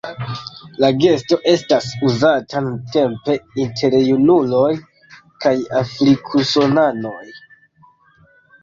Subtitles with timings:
[0.83, 4.71] La gesto estas uzata nuntempe inter junuloj
[5.47, 7.25] kaj afrik-usonanoj.